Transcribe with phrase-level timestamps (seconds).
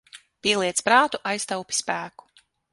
[0.47, 2.31] Pieliec prātu, aiztaupi spēku.